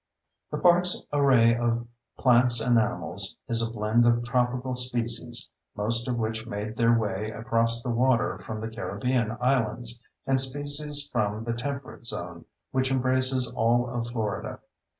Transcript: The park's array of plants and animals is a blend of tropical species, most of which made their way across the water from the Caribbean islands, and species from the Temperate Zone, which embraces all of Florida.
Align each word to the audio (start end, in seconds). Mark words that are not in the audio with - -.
The 0.49 0.57
park's 0.57 0.99
array 1.13 1.55
of 1.55 1.85
plants 2.17 2.59
and 2.59 2.79
animals 2.79 3.37
is 3.47 3.61
a 3.61 3.69
blend 3.69 4.03
of 4.07 4.23
tropical 4.23 4.75
species, 4.75 5.47
most 5.75 6.07
of 6.07 6.17
which 6.17 6.47
made 6.47 6.75
their 6.75 6.97
way 6.97 7.29
across 7.29 7.83
the 7.83 7.91
water 7.91 8.39
from 8.39 8.61
the 8.61 8.67
Caribbean 8.71 9.37
islands, 9.39 10.01
and 10.25 10.39
species 10.41 11.07
from 11.09 11.43
the 11.43 11.53
Temperate 11.53 12.07
Zone, 12.07 12.45
which 12.71 12.89
embraces 12.89 13.53
all 13.53 13.87
of 13.91 14.07
Florida. 14.07 14.57